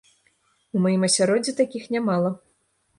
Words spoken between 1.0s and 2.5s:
асяроддзі такіх нямала.